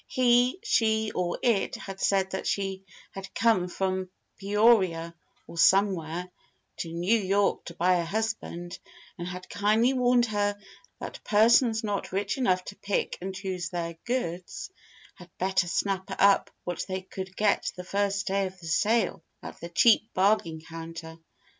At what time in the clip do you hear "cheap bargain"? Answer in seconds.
19.69-20.61